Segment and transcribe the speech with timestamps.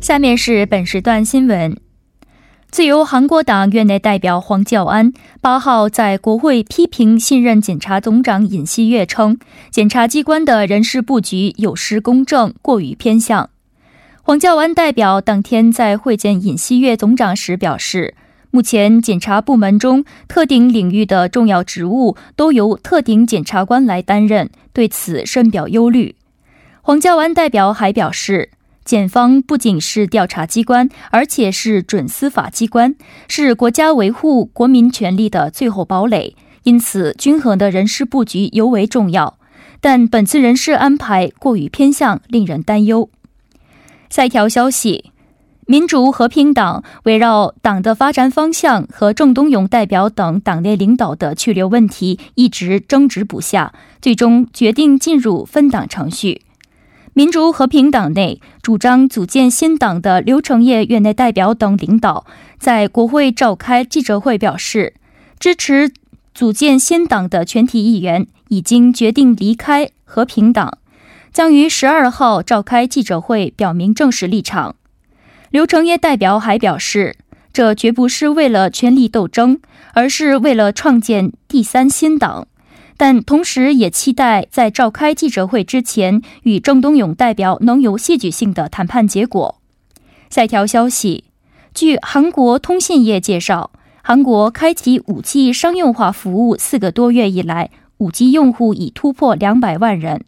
[0.00, 1.76] 下面是本时段新闻。
[2.70, 5.12] 自由韩国党院内代表黄教安
[5.42, 9.38] 八号在国会批评信任检察总长尹锡悦，称
[9.70, 13.50] 检察机关的人事布局有失公正，过于偏向。
[14.22, 18.14] 黄教安代表当天在会见尹锡悦总长时表示，
[18.50, 26.16] 目前检察部门中特定领域的重要职务都由特定检察官来担任，对此深表忧虑。
[26.80, 28.48] 黄教安代表还表示。
[28.90, 32.96] 检方不仅是调查机关，而且是准司法机关，
[33.28, 36.34] 是国家维护国民权利的最后堡垒。
[36.64, 39.38] 因此，均衡的人事布局尤为重要。
[39.80, 43.08] 但本次人事安排过于偏向，令人担忧。
[44.08, 45.12] 下一条消息：
[45.68, 53.72] 民主和平党围绕党的发展方向和郑东勇代表等党内领导的去留问题一直争执不下，
[54.02, 56.42] 最终决定进入分党程序。
[57.12, 62.24] 民主和平党内主张组建新党的刘成业院内代表等领导
[62.58, 64.94] 在国会召开记者会，表示
[65.38, 65.92] 支持
[66.32, 70.78] 组建新党的全体议员已经决定离开和平党，
[71.32, 74.76] 将于十二号召开记者会表明正式立场。
[75.50, 77.16] 刘成业代表还表示，
[77.52, 79.58] 这绝不是为了权力斗争，
[79.94, 82.46] 而是为了创建第三新党。
[83.00, 89.58] 但同时也期待在召开记者会之前，与郑东勇代表能有戏剧性的谈判结果。
[90.28, 91.24] 下一条消息，
[91.72, 93.70] 据韩国通信业介绍，
[94.02, 100.26] 韩国开启五 G 商用化服务四个多月以来，五 G 用户已突破两百万人。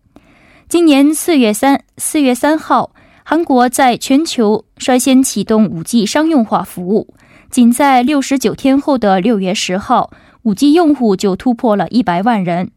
[0.67, 7.13] 今年四月三四月三号，韩国在全球率先启动五 G 商用化服务，
[7.51, 10.11] 仅在六十九天后的六月十号。
[10.45, 12.73] 五 G 用户就突破了一百万人，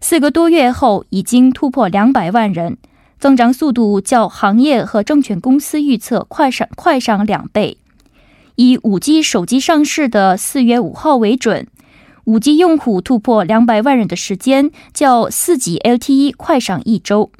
[0.00, 2.76] 四个多月后已经突破两百万人，
[3.18, 7.78] 增长速度较行业和证券公司预测快上快上两倍。
[8.54, 11.66] 以五 G 手机上市的四月五号为准，
[12.22, 17.32] 五 G 用户突破两百万人的时间较四 G LTE 快上一周。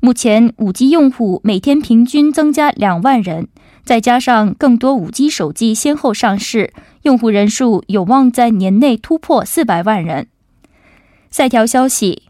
[0.00, 3.48] 目前五 G 用户每天平均增加两万人。
[3.88, 10.26] 再加上更多五 G 手机先后上市，用户人数有望在年内突破四百万人。
[11.30, 12.24] 下条消息，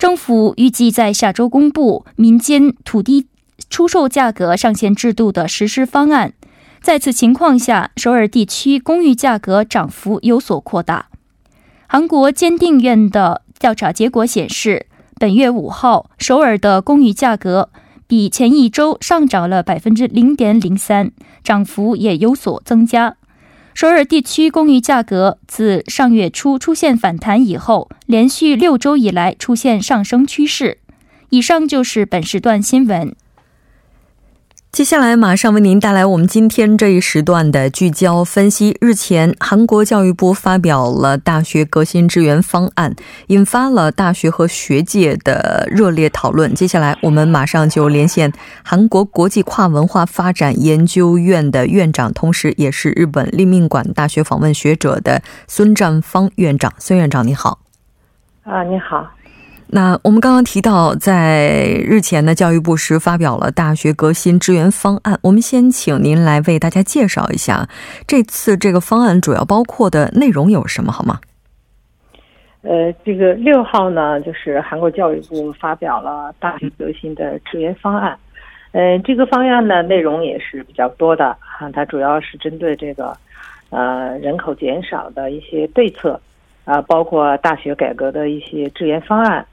[0.00, 3.28] 政府预计在下周公布民间土地
[3.68, 6.32] 出售价格上限制度的实施方案。
[6.82, 11.06] 在此情况下，首尔地区公寓价格涨幅有所扩大。
[11.86, 14.86] 韩国鉴定院的调查结果显示，
[15.20, 17.70] 本月五号首尔的公寓价格。
[18.10, 21.12] 比前一周上涨了百分之零点零三，
[21.44, 23.14] 涨幅也有所增加。
[23.72, 30.78] 首尔地区公寓价格自上月初出现反弹以后，连续六周以来出现上升趋势。
[31.28, 33.14] 以上就是本时段新闻。
[34.72, 38.78] 接下来马上为您带来我们今天这一时段的聚焦分析。
[38.80, 42.94] 日前，韩国教育部发表了大学革新支援方案，
[43.26, 46.54] 引发了大学和学界的热烈讨论。
[46.54, 48.32] 接下来，我们马上就连线
[48.62, 56.72] 韩国国际跨文化发展研究院的院长，同时也是日本立命馆大学访问学者的孙占芳院长。
[56.78, 57.58] 孙院长，你好。
[58.44, 59.04] 啊，你好。
[59.72, 65.16] 那我们刚刚提到，在日前呢，教育部是发表了大学革新支援方案。
[65.22, 67.68] 我们先请您来为大家介绍一下，
[68.04, 71.20] 这次这个方案主要包括的内容有什么，好吗？
[72.62, 78.18] 呃，这个六号呢，就是韩国教育部发表了大学革新的支援方案。
[78.72, 81.26] 呃，这个方案呢内容也是比较多的
[81.58, 83.16] 啊，它主要是针对这个
[83.70, 86.20] 呃人口减少的一些对策
[86.64, 89.46] 啊，包括大学改革的一些支援方案，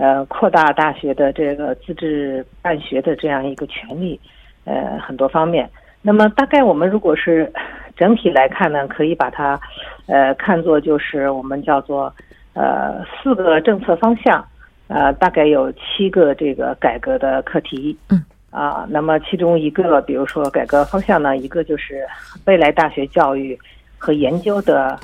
[0.00, 4.18] 呃，扩大大学的这个自治办学的这样一个权利，
[4.64, 5.68] 呃，很多方面。
[6.00, 7.52] 那么大概我们如果是
[7.94, 9.60] 整体来看呢，可以把它
[10.06, 12.10] 呃看作就是我们叫做
[12.54, 14.42] 呃四个政策方向，
[14.88, 17.96] 呃，大概有七个这个改革的课题。
[18.08, 18.24] 嗯。
[18.50, 22.04] 啊，那么其中一个，比如说改革方向呢，一个就是
[22.46, 23.56] 未来大学教育
[23.96, 24.98] 和研究的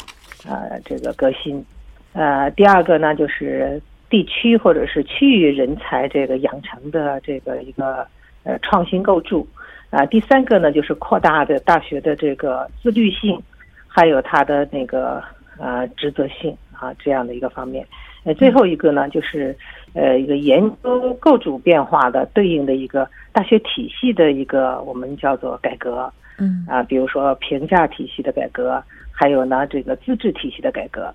[0.48, 1.64] 呃这个革新，
[2.12, 8.06] 呃，第二个呢就是地区或者是区域人才这个养成的这个一个
[8.44, 9.46] 呃创新构筑，
[9.90, 13.40] 啊，第三个呢就是扩大的大学的这个自律性，
[13.86, 15.22] 还有它的那个
[15.58, 17.86] 呃职责性啊这样的一个方面，
[18.24, 19.56] 呃，最后一个呢就是
[19.94, 23.08] 呃一个研究构筑变化的对应的一个。
[23.36, 26.64] 大学体系的一个我们叫做改革，嗯。
[26.66, 28.82] 啊，比如说评价体系的改革，
[29.12, 31.12] 还有呢这个资质体系的改革，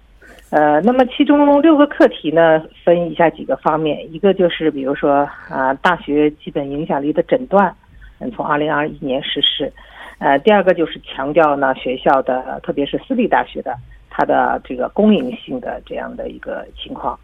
[0.51, 7.73] 呃，那么其中六个课题呢分以下几个方面，一个就是比如说啊大学基本影响力的诊断，
[8.19, 9.71] 嗯，从二零二一年实施，
[10.19, 13.75] 呃，第二个就是强调呢学校的特别是私立大学的
[14.09, 17.17] 它的这个公营性的这样的一个情况，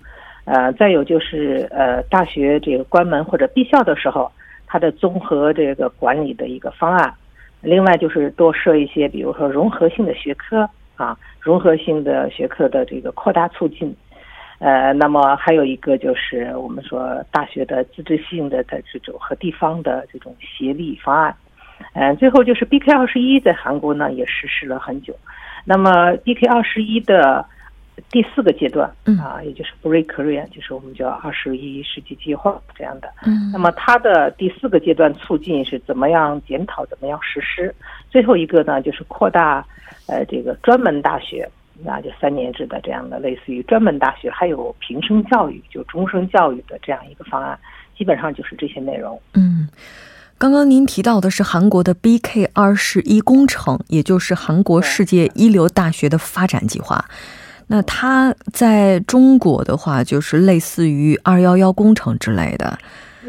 [0.45, 4.31] 呃，再有就是呃大学这个关门或者闭校的时候。
[4.69, 7.13] 它的综合这个管理的一个方案，
[7.61, 13.95] 另外就是多设一些，比如说融合性的学科啊，融合性的学科的这个扩大促进，
[14.59, 21.35] 呃，那么还有一个就是我们说大学的自治性的的这种和地方的这种协力方案，
[21.93, 25.15] 嗯，最后就是 BK 二十一在韩国呢也实施了很久，
[25.63, 27.45] 那么 BK 二十一的。
[28.11, 28.89] 第四个阶段
[29.19, 33.09] 啊，也就是 Break Korea，就是我们叫二十一世纪计划这样的。
[33.25, 37.73] 嗯，那么它的第四个阶段促进是怎么样检讨，怎么样实施？
[38.09, 39.65] 最后一个呢，就是扩大
[40.05, 41.49] 呃这个专门大学，
[41.83, 47.57] 那就三年制的这样的，类似于专门大学，还有平生教育，就终生教育的这样一个方案，
[47.97, 49.19] 基本上就是这些内容。
[49.33, 49.67] 嗯，
[50.37, 57.03] 刚刚您提到的是韩国的 BK 二十一工程，也就是韩国世界一流大学的发展计划。
[57.67, 62.77] 那它在中国的话，就是类似于“二幺幺”工程之类的。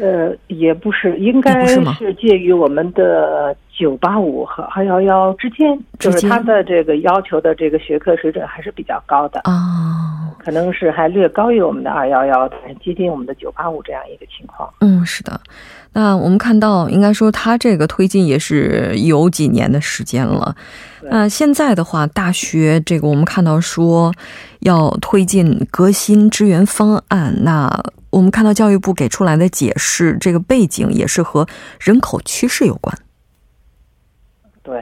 [0.01, 12.47] 呃，也不是，应该是介于我们的“九八五”和“二幺幺”之间，就是它的这个要求的这个学科水准还是比较高的啊，可能是还略高于我们的“二幺幺”，
[12.81, 14.73] 接近我们的“九八五”这样一个情况。
[14.79, 15.37] 嗯，是的。
[15.91, 20.55] 那我们看到，应该说它这个推进也是有几年的时间了。
[21.01, 24.13] 那现在的话，大学这个我们看到说
[24.59, 31.47] 要推进革新支援方案，那我们看到教育部给出来的解释，这个背景也是和
[31.79, 32.95] 人口趋势有关。
[34.61, 34.79] 对，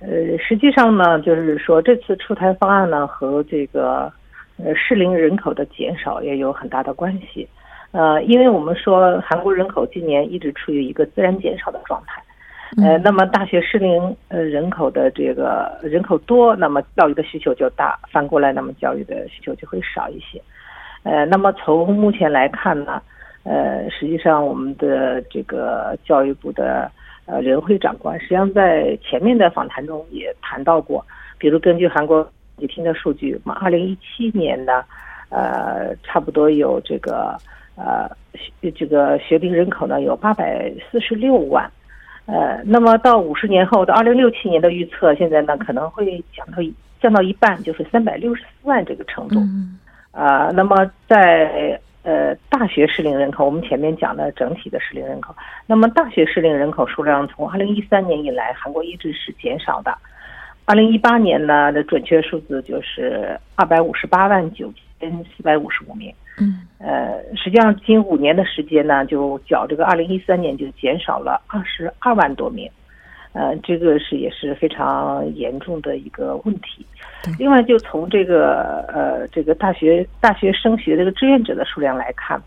[0.00, 0.08] 呃，
[0.38, 4.10] 实际上呢，就是说这次出台方案呢和这个
[4.56, 7.46] 呃适龄人口的减少也有很大的关系。
[7.92, 12.22] 呃，因为我们说韩国人口今年一直处于一个自然减少的状态。
[12.80, 20.40] 呃，那么大学适龄呃人口的这个人口多，那么教育的需求就大；反过来，那么教育的需求就会少一些。
[21.02, 23.02] 呃，那么从目前来看呢，
[23.42, 26.88] 呃，实际上我们的这个教育部的
[27.26, 31.04] 呃任会长官，实际上在前面的访谈中也谈到过，
[31.38, 32.24] 比如根据韩国
[32.56, 34.84] 你听的数据，嘛，二零一七年呢，
[35.30, 37.36] 呃，差不多有这个
[37.76, 38.10] 呃
[38.76, 41.70] 这个学龄人口呢有八百四十六万。
[42.26, 46.58] 呃，那么到五十年后的二零六七年的预测，现在呢可能会降到
[47.00, 49.40] 降到一半，就是三百六十四万这个程度。
[50.12, 55.34] 啊，那么在呃大学适龄人口，我们前面讲的整体的适龄人口，
[55.66, 59.96] 那么大学适龄人口数量从二零一三年以来，韩国一直是减少的。
[60.66, 66.14] 二零一八年呢的准确数字就是二百五十八万九千四百五十五名。
[66.38, 72.70] 嗯，呃，实际上近五年的时间呢，就较这个二零一三年就减少了二十二万多名，
[73.32, 76.86] 呃，这个是也是非常严重的一个问题。
[77.38, 82.40] 另外，就从这个呃这个大学大学升学这个志愿者的数量来看，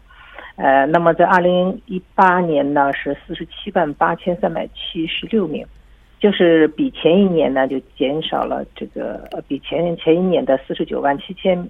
[0.55, 5.63] 呃，那么在二零一八年呢是四十七万八千三百七十六名，
[6.19, 11.69] 就是比前一年呢就减少了这个呃比前前一年的四十九万七千。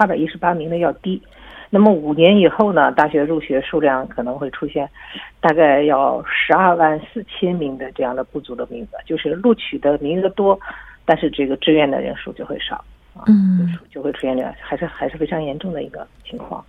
[0.00, 1.20] 二百一十八名的要低，
[1.68, 2.90] 那么五年以后呢？
[2.92, 4.88] 大学入学数量可能会出现
[5.42, 10.58] 大概要十二万四千名的这样的不足的名额，就是录取的名额多，
[11.04, 12.82] 但是这个志愿的人数就会少
[13.14, 13.26] 啊，
[13.90, 16.64] 就会出现这样还是还是非常严重的一个情况。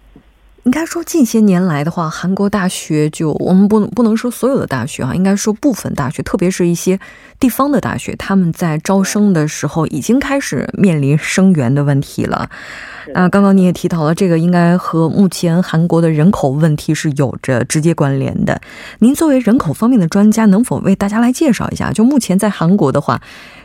[0.63, 6.99] 应该说，近些年来的话，韩国大学就我们不不能说所有的大学啊，应该说部分大学，特别是一些
[7.39, 12.47] 地方的大学，他们在招生的时候已经开始面临生源的问题了。
[13.15, 18.61] 那，刚刚你也提到了，这个应该和目前韩国的人口问题是有着直接关联的。
[18.99, 21.91] 您作为人口方面的专家，能否为大家来介绍一下？
[21.91, 23.19] 就目前在韩国的话，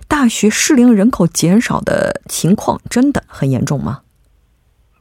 [0.09, 4.01] 大学适龄人口减少的情况真的很严重吗？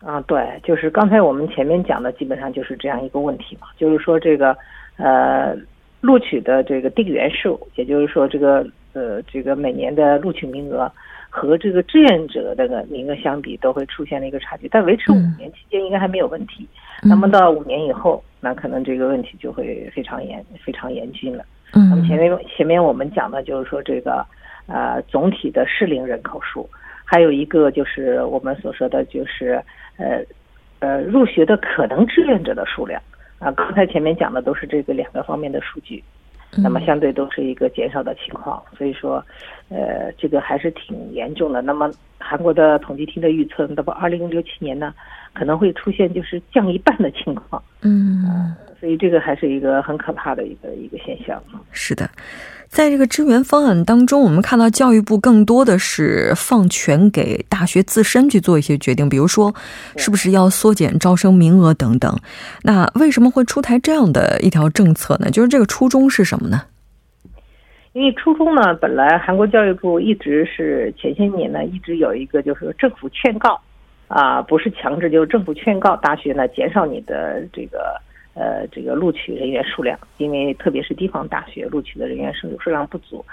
[0.06, 4.56] 啊，对，就是刚才我们前面讲的，基本上就是这样一个问题嘛，就是说这个
[4.98, 5.58] 呃
[6.00, 10.92] 录取的这个定员数，也就是说这个呃这个每年的录取名额
[11.28, 14.68] 和这个志愿者这个名额相比，都会出现了一个差距。
[14.68, 16.68] 但维持五年期间应该还没有问题，
[17.02, 21.44] 那么到五年以后，那可能这个问题就会非常严非常严峻了。
[21.74, 24.24] 那么前面前面我们讲的就是说这个
[24.68, 26.70] 呃总体的适龄人口数，
[27.04, 29.60] 还有一个就是我们所说的就是。
[29.98, 30.24] 呃，
[30.80, 33.02] 呃，入学的可能志愿者的数量
[33.40, 36.04] 啊，刚才前面讲的都是这个两个方面的数据，
[36.58, 39.24] 那么相对都是一个减少的情况，所以说，
[39.70, 41.62] 呃，这个还是挺严重的。
[41.62, 44.94] 那么韩国的统计厅的预测，那么二零六七年呢，
[45.34, 51.42] 可能会出现就是降一半的情况，嗯，所以这个还是一个很可怕的一个一个现象。
[51.72, 52.08] 是的。
[52.68, 59.56] 在这个支援方案当中，我们看到教育部更多的是放权给大学自身去做一些决定，比如说
[59.98, 62.16] 是不是要缩减招生名额等等。
[62.62, 65.32] 那为什么会出台这样的一条政策呢？
[65.32, 66.62] 就是这个初衷是什么呢？
[67.94, 73.60] 因为初衷呢，本来韩国教育部一直是前些年呢，一直有一个就是政府劝告
[74.08, 78.00] 啊，不是强制，就是政府劝告大学呢减少你的这个。
[78.36, 83.24] 呃，这个录取人员数量，因为特别是地方大学录取的人员数数量不足，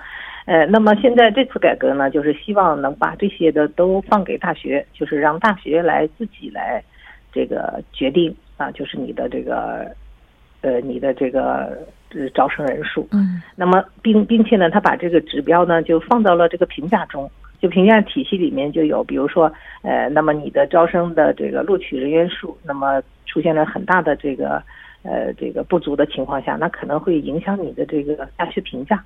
[0.47, 6.81] 呃，那么现在这次改革呢，就是希望能把这些的都放给大学，就是让大学来自己来
[7.33, 9.91] 这个决定啊，就是你的这个
[10.61, 11.77] 呃你的这个
[12.33, 13.09] 招生人数。
[13.11, 13.43] 嗯。
[13.57, 17.29] 那么并并且呢，他把这个指标呢就放到了这个评价中，
[17.61, 24.63] 就评价体系里面就有，比如说呃，那么你的招生的这个录取人员数，那么出现了很大的这个。
[25.03, 29.03] 呃，这个不足的情况下，那可能会影响你的这个大学评价。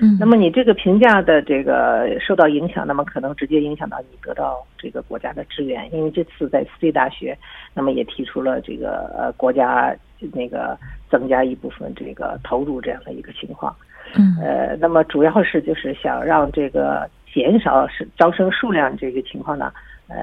[0.00, 5.92] 嗯，那么你这个评价的这个受到影响，那么可能直接影响到你得到这个国家的支援。
[5.92, 7.36] 因为这次在私立大学，
[7.74, 9.94] 那么也提出了这个呃国家
[10.32, 10.78] 那个
[11.10, 13.74] 增加一部分这个投入这样的一个情况。
[14.14, 19.72] 嗯，呃，那么主要是就是想让这个减少是招生数量这个情况呢，
[20.06, 20.16] 呃，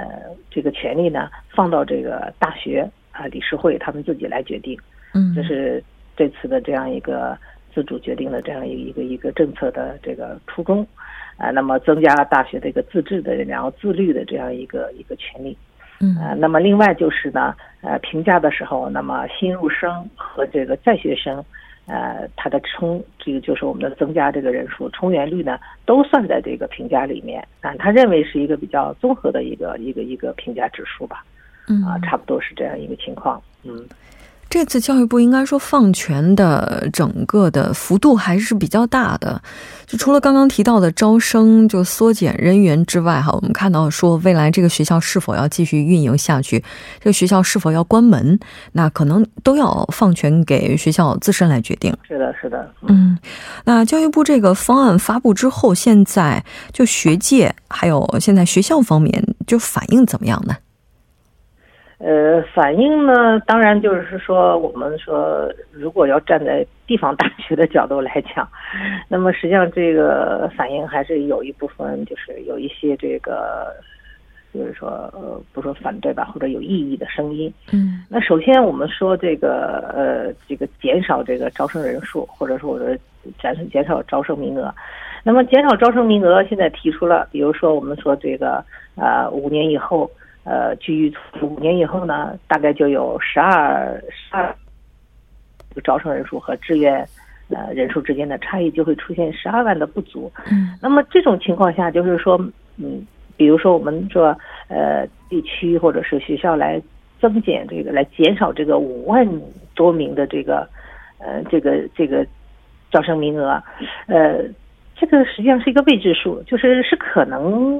[0.50, 4.80] 这个权利呢放到这个大学啊理事会他们自己来决定。
[5.14, 5.84] 嗯，这是
[6.16, 7.38] 这次的这样一个
[7.74, 10.86] 自主决定的这样一个一个政策的这个初衷，
[11.38, 15.58] 啊，那么增加了大学的一个自治的然后自律的这样一个一个权利，
[16.00, 21.44] 嗯，啊，那么另外就是呢，呃，评价的时候，那么新入生和这个在学生，
[21.86, 31.24] 呃，他的充这个就是我们的增加这个人数充员率呢，都算在这个评价里面，啊，他认为是一个比较综合的一个一个一个评价指数吧，
[31.68, 33.88] 嗯，啊，差不多是这样一个情况，嗯。
[34.50, 39.42] 这次教育部应该说放权的整个的幅度还是比较大的，
[39.86, 46.64] 就除了刚刚提到的招生就缩减人员之外，哈，我们看到说未来这个学校是否要继续运营下去，
[47.00, 48.40] 这个学校是否要关门，
[48.72, 51.96] 那可能都要放权给学校自身来决定。
[52.08, 53.18] 是的，是的，嗯，
[53.66, 60.56] 那教育部这个方案发布之后，现在就学界还有现在学校方面就反应怎么样呢？
[62.00, 68.48] 呃，反应呢，当然就是说，我们说，如果要站在地方大学的角度来讲，
[69.10, 73.74] 那么实际上这个反应还是有一部分，就是有一些这个，
[74.54, 77.52] 就是说，呃，不说反对吧，或者有异议的声音。
[77.74, 78.06] 嗯。
[78.08, 82.96] 那首先我们说这个，呃，这个减少这个招生人数，或者说我的
[83.42, 84.72] 减减少招生名额。
[85.24, 88.64] 那么减少招生名额，现在提出了，比如说我们说这个，
[88.98, 90.08] 呃，五年以后。
[90.48, 94.56] 呃，据五年以后呢，大概就有十二十二
[95.84, 97.06] 招生人数和志愿
[97.50, 100.32] 呃人数之间的差异就会出现十二万的不足。
[100.50, 102.38] 嗯，那么这种情况下，就是说，
[102.78, 104.34] 嗯，比如说我们说
[104.70, 106.82] 呃地区或者是学校来
[107.20, 109.28] 增减这个，来减少这个五万
[109.76, 110.66] 多名的这个
[111.18, 112.26] 呃这个这个
[112.90, 113.62] 招生名额，
[114.06, 114.46] 呃。
[115.00, 117.80] 这个实际上是一个未知数，就是是可能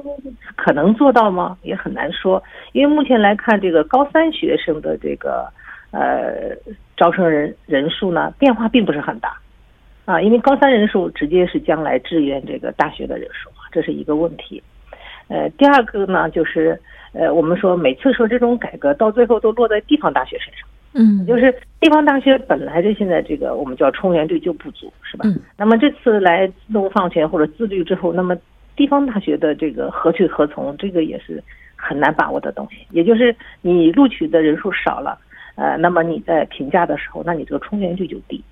[0.54, 1.58] 可能做到吗？
[1.62, 2.40] 也很难说，
[2.72, 5.52] 因为目前来看，这个高三学生的这个
[5.90, 6.54] 呃
[6.96, 9.36] 招生人人数呢变化并不是很大
[10.04, 14.62] 啊，因为高三人数直接是将来志愿这个大学的人数，这是一个问题。
[15.26, 16.80] 呃，第二个呢，就是
[17.12, 25.22] 呃我们说每次说这种改革到最后都落在地方大学身上嗯，就是地方大学本来就现在这个我们叫充员率就不足，是吧？
[25.26, 25.38] 嗯。
[25.56, 28.36] 那么这次来自动放权或者自律之后，那么
[28.74, 31.42] 地方大学的这个何去何从，这个也是
[31.76, 32.78] 很难把握的东西。
[32.90, 35.18] 也就是你录取的人数少了，
[35.56, 38.42] 呃，那么你在评价的时候，那你这个充员率就低。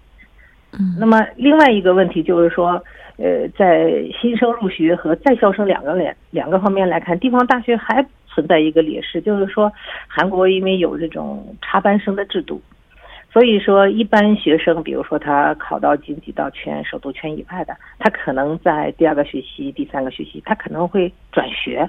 [0.72, 0.94] 嗯。
[1.00, 2.80] 那么另外一个问题就是说，
[3.16, 8.06] 呃，在新生入学和在校生两个两两个方面来看，地方大学还。
[8.36, 9.72] 存在一个劣势，就是说，
[10.06, 12.60] 韩国因为有这种插班生的制度，
[13.32, 21.88] 所以说一般学生，比如说他考到经济道圈、首都圈以外的，他可能在第二个学期、第三个学期，他可能会转学，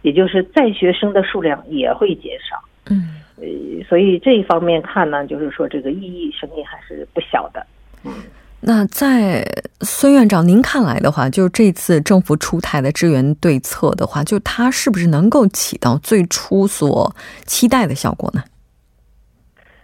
[0.00, 2.58] 也就是在学生的数量也会减少。
[2.88, 7.66] 嗯，呃，所以这一方面看呢，就是说这个意义声音还是不小的。
[8.02, 8.12] 嗯。
[8.60, 9.44] 那在
[9.82, 18.42] 孙院长您看来的话，就这次政府出台的支援对策的话，就它是不是能够起到最初所期待的效果呢？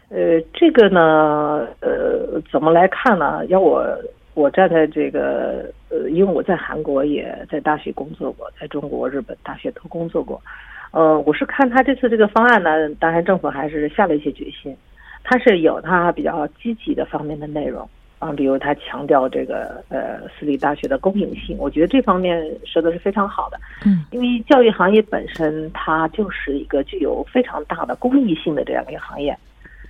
[0.09, 3.47] 呃，这个呢，呃，怎么来看呢？
[3.47, 3.87] 要我
[4.35, 10.43] 我站在这个呃，因为我在韩国也在大学工作过，在中国、日本大学都工作过，
[10.91, 14.76] 呃，我是看他这次这个方案呢，当然政府还是下了一些决心，
[15.23, 17.88] 它是有它比较积极的方面的内容。
[18.23, 23.59] 啊，比如他强调这个呃私立大学的公平性，我觉得这方面说的是非常好的。
[23.85, 29.37] 嗯，因为教育行业本身它就是一个具有非常大的公益性的这样一个行业，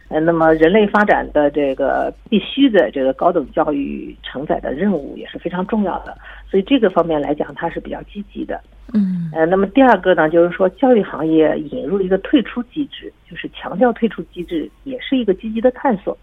[0.08, 6.16] 呃，那么人类发展的这个必须的这个高等教育承载的任务也是非常重要的，
[6.50, 8.58] 所以这个方面来讲它是比较积极的。
[8.94, 16.16] 嗯，呃，那么第二个呢，就是说教育行业引入一个退出机制，就是强调退出机制，也是一个积极的探索。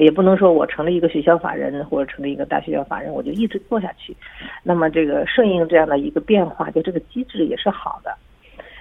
[0.00, 4.16] 也不能说我成了一个学校法人或者成了一个大学校法人，我就一直做下去。
[4.62, 8.16] 那么这个顺应这样的一个变化，就这个机制也是好的。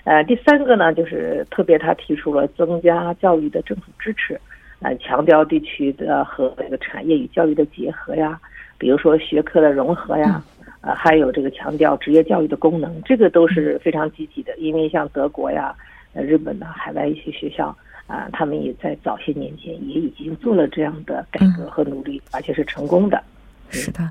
[0.06, 4.40] 呃，第三个呢，就是特别他提出了增加教育的政府支持，
[4.82, 8.40] 呃，强调地区的和这个产业与教育的结合呀，
[8.78, 10.42] 比如说学科的融合呀，
[10.80, 14.56] 呃，还有这个强调职业教育的功能，这个都是非常积极的。
[14.58, 15.76] 因为像德国呀、
[16.14, 17.76] 日本的海外一些学校。
[18.10, 23.24] 啊，他们也在早些年间也已经做了这样的改革和努力，而且是成功的。
[23.70, 24.10] 是的，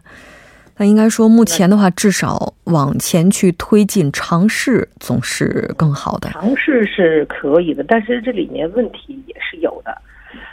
[0.76, 6.30] 那应该说，目前的话，至少往前去推进尝试总是更好的。
[6.30, 10.00] 尝试是可以的，但是这里面问题也是有的。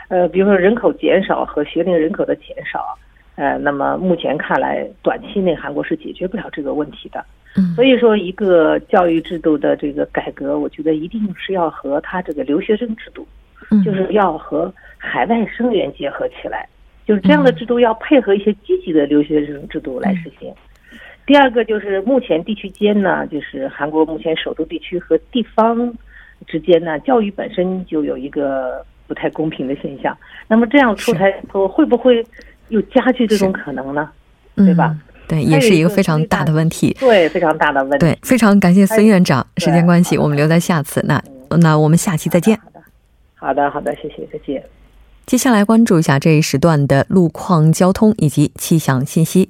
[0.08, 2.98] 呃，比如说人口减少和学龄人口的减少，
[3.36, 7.24] 呃，那么目前看来，短期内韩国是解决不了这个问题的。
[7.74, 13.26] 所以说，一个教育制度的这个改革，我觉得一定是要和他这个留学生制度，
[13.86, 16.68] 就是要和海外生源结合起来，
[17.06, 20.54] 就是这样的制度要配合一些积极的留学生制度来实行。
[21.26, 25.94] 第二个就是目前地区间呢，就是韩国目前首都地区和地方
[26.46, 30.16] 之间呢，教育本身就有一个不太公平的现象。
[30.48, 32.22] 那么这样出台后，会不会
[32.70, 34.10] 又加剧这种可能呢？
[34.56, 34.96] 对吧？
[35.28, 36.96] 对，也是一个非常大的问题。
[37.00, 37.98] 对，非常大的问题。
[38.00, 39.46] 对，非常感谢孙院长。
[39.58, 41.04] 时间关系，我们留在下次。
[41.08, 41.22] 那
[41.60, 42.58] 那我们下期再见。
[42.60, 42.82] 好的，
[43.36, 44.64] 好的，好的，谢谢，再见。
[45.26, 49.50] 接下来关注一下这一时段的路况、交通以及气象信息。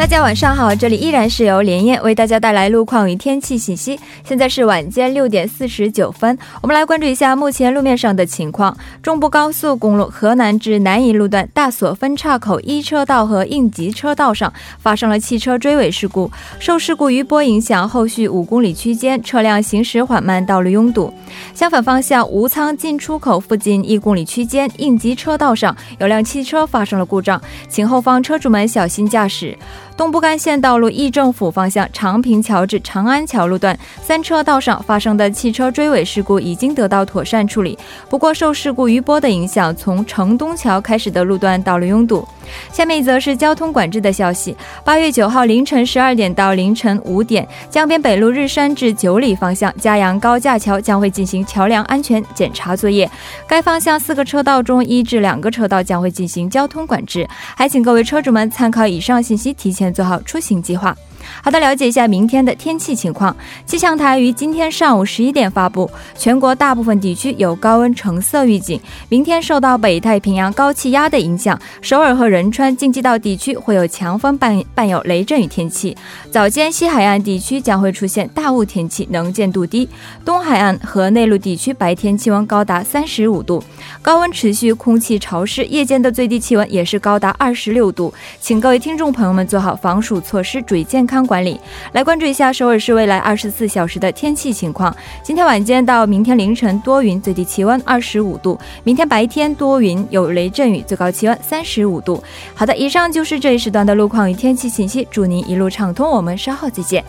[0.00, 4.00] 大家晚上好，这里依然是由连夜为大家带来路况与天气信息。
[4.24, 8.74] 现在是晚间六点四十九分，我们来关注一下目前路面上的情况。
[9.02, 21.12] 中部高速公路河南至南仪路段大锁分岔口一车道和应急车道上发生了汽车追尾事故，受事故余波影响，后续五公里区间车辆行驶缓慢，道路拥堵。
[21.52, 29.54] 相反方向吴仓进出口附近一公里区间应急车道上有辆汽车发生了故障，请后方车主们小心驾驶。
[30.00, 42.26] 东部干线道路议政府方向长平桥至长安桥路段三车道上发生的汽车追尾事故已经得到妥善处理，不过受事故余波的影响，从城东桥开始的路段道路拥堵。
[42.72, 44.56] 下面一则是交通管制的消息。
[44.82, 53.08] 八月九号凌晨十二点到凌晨五点，江边北路日山至九里方向嘉阳高架桥将会进行桥梁安全检查作业。
[53.46, 60.96] 该方向四个车道中一至两个车道将会进行交通管制，还请各位车主们参考以上信息，提前做好出行计划。
[61.42, 63.34] 好的，了解一下明天的天气情况。
[63.66, 68.80] 气象台于今天上午十一点发布，全国大部分地区有高温橙色预警。
[69.08, 75.96] 明天受到北太平洋高气压的影响，首尔和仁川京畿道地区会有强风伴伴有雷阵雨天气。
[76.30, 79.88] 早间西海岸地区将会出现大雾天气，能见度低。
[80.24, 83.62] 东海岸和内陆地区白天气温高达三十五度，
[84.02, 88.12] 高温持续，空气潮湿，夜间的最低气温也是高达二十六度。
[88.40, 91.09] 请各位听众朋友们做好防暑措施，注意健康。
[91.10, 91.60] 康管理。
[91.90, 94.94] 来关注一下首尔市未来二十四小时的天气情况。
[95.24, 102.22] 今天晚间到明天凌晨多云，最低气温二十五度；明天白天多云有雷阵雨，最高气温三十五度。
[102.54, 106.08] 好的，以上就是这一时段的路况与天气信息，祝您一路畅通。
[106.08, 107.04] 我们稍后再见。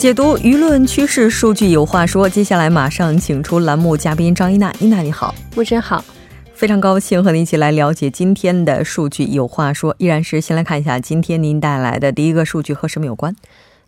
[0.00, 2.26] 解读舆论趋势，数据有话说。
[2.26, 6.02] 接下来马上请出栏目嘉宾张一娜，一娜你好，木真好，
[6.54, 9.94] 非常高兴和您一起来了解今天的数据有话说。
[9.98, 13.36] 依然是先来看一下今天您带来的第一个数据和什么有关？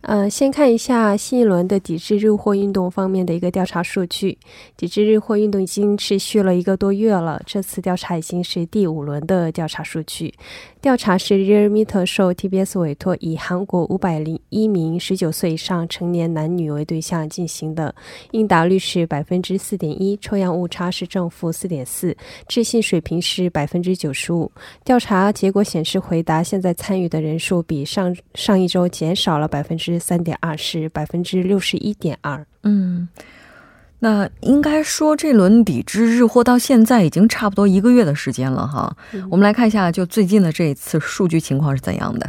[0.02, 4.36] 呃，先看一下新一轮的抵制日货运动方面的一个调查数据。
[4.76, 10.34] 抵制日货运动已经持续了一个多月了，这次调查已经是第五轮的调查数据。
[10.82, 17.94] 调查是 Realme 的受 TBS 委托，以韩国五百零一名十九岁以上成年男女为对象进行的，
[18.32, 22.16] 应答率是百分之四点一，抽样误差是正负四点四，
[22.48, 24.50] 置信水平是百分之九十五。
[24.84, 32.44] 调查结果显示，回答现在参与的人数比上上一周减少了百分之三点二，是百分之六十一点二。
[32.64, 33.08] 嗯。
[34.04, 38.96] 那应该说，这轮抵制日货到现在已经差不多一个月的时间了哈。
[39.30, 42.28] 我们来看一下，就最近的这一次数据情况是怎样的。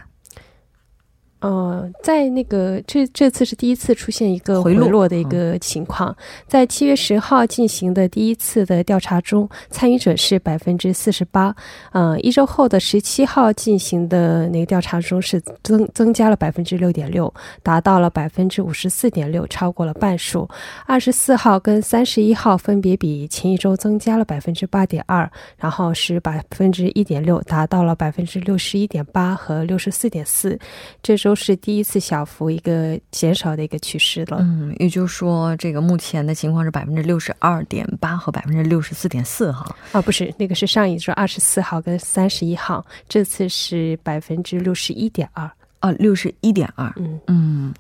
[1.43, 6.15] 呃，在那个这这次是第一次出现一个回落的一个情况，
[6.47, 11.53] 在七月十号进行的第一次的调查中，参与者是百分之四十八。
[11.91, 20.47] 嗯，一周后的十七号进行的那个调查中是增增加了百分之六点六，达到了百分之五十四点六，超过了半数。
[20.85, 30.57] 二十四号跟三十一号分别比前一周增加了百分之八点二，然后是百分之一点六，达到了百分之六十一点八和六十四点四。
[31.01, 31.32] 这周。
[31.33, 34.37] 都是第一次小幅一个减少的一个趋势了。
[34.41, 39.75] 嗯，也就是说，这个目前的情况是百分之六十二点八和百分之六十四点四哈。
[39.93, 46.93] 啊，不是，那个是上一周二十四号跟三十一号，这次是百分之六十一点二啊，六十一点二。
[46.97, 47.73] 嗯嗯，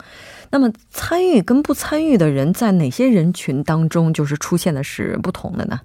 [0.49, 5.79] 那么参与跟不参与的人在哪些人群当中就是出现的是不同的呢？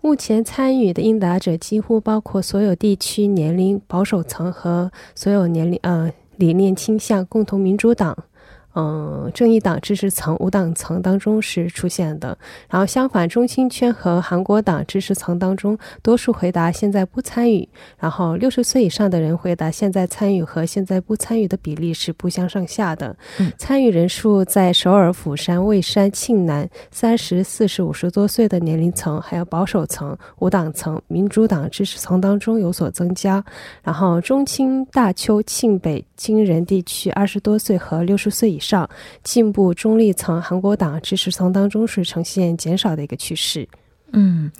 [0.00, 6.12] 目前参与的应答者几乎包括所有地区、年龄、保守层和所有年龄呃。
[6.36, 8.16] 理念倾向，共同民主党。
[8.76, 12.36] 嗯，正义党支持层、无党层当中是出现的。
[12.68, 17.68] 然后相反，中青圈和韩国党支持层当中，多数回答现在不参与。
[17.96, 23.16] 然后六十岁以上的人回答现在参与和现在不参与的比例是不相上下的。
[23.56, 33.44] 参与人数在首尔、釜山、蔚山、庆南三十四十五十多岁的年龄层，还有保守层、无党层、民主党支持层当中有所增加。
[33.84, 38.58] 然后中青、大邱、庆北、京仁地区二十多岁和六十岁以。
[38.64, 38.88] 上
[39.22, 43.68] 进步中立层韩国党支持层当中是呈现减少的一个趋势。
[44.12, 44.50] 嗯，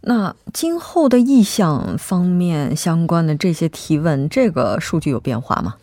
[0.00, 5.76] 那今后的意向方面相关的这些提问，这个数据有变化吗？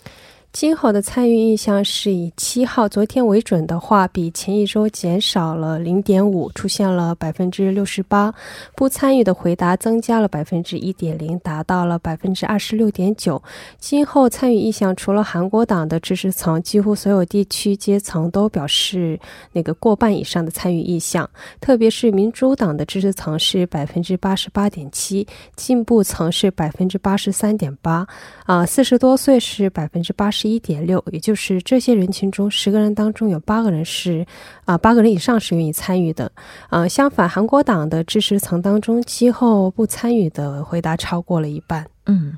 [0.53, 8.29] 今后的参与意向是以七号昨天为准的话，比前一周减少了零点五，出现了百分之六十八；
[8.75, 13.41] 不参与的回答增加了百分之一点零，达到了百分之二十六点九。
[13.79, 19.17] 今后参与意向除了韩国党的支持层，几乎所有地区阶层都表示
[19.53, 21.27] 那个过半以上的参与意向，
[21.61, 28.05] 特别是民主党的支持层是百分之八十八点七，进步层是百分之八十三点八，
[28.45, 30.40] 啊，四十多岁是百分之八十。
[30.41, 34.25] 十一点六，也就是这些人群中十个人当中有八个人是
[34.65, 36.31] 啊，八个人以上是愿意参与的。
[36.71, 41.85] 呃，相反，韩国党的支持层当中，今后不参与的回答超过了一半。
[42.07, 42.35] 嗯，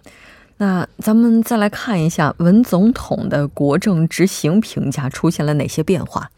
[0.58, 6.30] 那咱们再来看一下文总统的国政执行评价出现了哪些变化。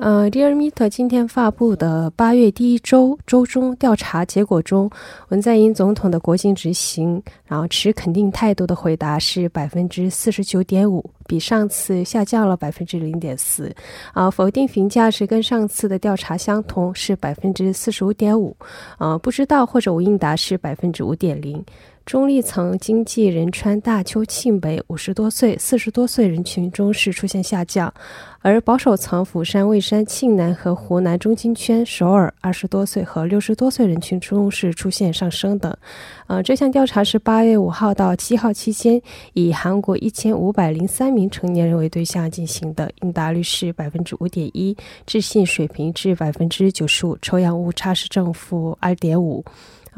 [0.00, 4.90] 呃 d e a r m e 今天发布的八月第一周周中调查结果中，
[5.28, 13.70] 文在寅总统的国情执行，然后持肯定态度的回答是百分之四十九点五，比上次下降了百分之零点四。
[14.14, 18.56] 啊，否定评价是跟上次的调查相同，是百分之四十五点五。
[18.96, 21.62] 啊，不知道或者无应答是百分之五点零。
[22.06, 27.92] 中立层经济仁川大邱庆北五十多岁、四十多岁人群中是出现下降，
[28.40, 35.78] 而保守层釜山、蔚山、庆南和湖南中金圈、首尔二十多岁和六十多岁人群中是出现上升的。
[36.26, 39.00] 呃，这项调查是八月五号到七号期间，
[39.34, 49.44] 以韩国一千五百零三名成年人为对象进行的，应答率是百分之五点一，置信水平至百分之九十五，抽样误差是正负二点五。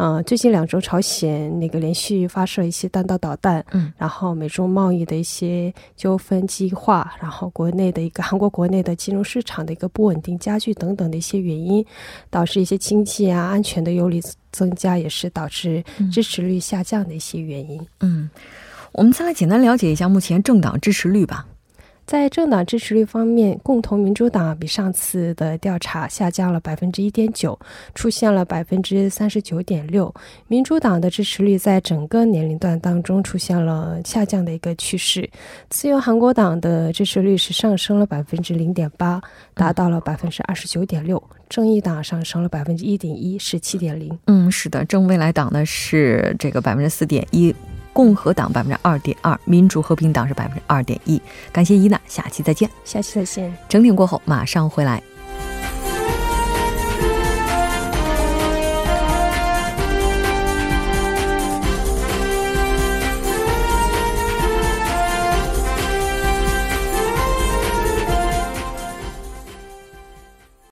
[0.03, 11.87] 呃，最近两周朝鲜那个连续发射一些弹道导弹，嗯，然后美中贸易的一些纠纷激化，然后国内的一个韩国国内的金融市场的一个不稳定加剧等等的一些原因，
[12.31, 17.81] 导致一些经济啊安全的忧虑增加，也是导致支持率下降的一些原因。
[18.01, 18.29] 嗯，
[18.91, 21.47] 我们再来简单了解一下目前政党支持率吧。
[22.05, 27.59] 在政党支持率方面，共同民主党比上次的调查下降了百分之一点九，
[27.95, 30.13] 出现了百分之三十九点六。
[30.47, 35.29] 民主党的支持率在整个年龄段当中出现了下降的一个趋势。
[35.71, 39.21] 自由韩国党的支持率是上升了百分之零点八，
[39.55, 41.23] 达到了百分之二十九点六。
[41.49, 44.19] 正义党上升了百分之一点一，是七点零。
[44.27, 47.55] 嗯，是的，正未来党呢是这个百分之四点一。
[47.93, 51.21] 共和党百分之二点二，民主和平党是百分之二点一。
[51.53, 52.69] 感谢伊娜，下期再见。
[52.85, 53.53] 下期再见。
[53.69, 55.03] 整点过后马上回来。